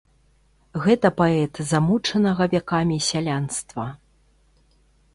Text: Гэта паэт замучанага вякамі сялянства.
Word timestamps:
Гэта 0.85 1.11
паэт 1.19 1.53
замучанага 1.73 2.43
вякамі 2.57 2.97
сялянства. 3.11 3.89